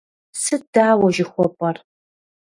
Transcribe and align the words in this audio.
Сыт 0.41 0.63
дауэ 0.73 1.09
жыхуэпӏэр? 1.15 1.77